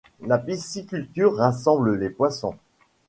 la 0.21 0.39
pisciculture 0.39 1.35
rassemble 1.35 1.93
Les 1.99 2.09
poissons 2.09 2.55